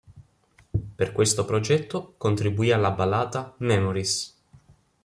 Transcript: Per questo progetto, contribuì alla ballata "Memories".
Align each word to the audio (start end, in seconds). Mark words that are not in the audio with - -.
Per 0.95 1.11
questo 1.11 1.45
progetto, 1.45 2.15
contribuì 2.17 2.71
alla 2.71 2.89
ballata 2.89 3.53
"Memories". 3.59 4.35